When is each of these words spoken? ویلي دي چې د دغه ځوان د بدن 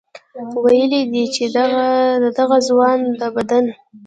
ویلي 0.63 1.01
دي 1.11 1.23
چې 1.35 1.43
د 1.55 1.57
دغه 2.37 2.57
ځوان 2.67 2.99
د 3.19 3.21
بدن 3.35 3.65